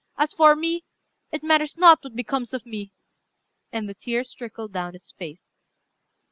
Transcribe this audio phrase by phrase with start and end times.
[0.17, 0.83] As for me,
[1.31, 2.91] it matters not what becomes of me."
[3.71, 5.57] And the tears trickled down his face.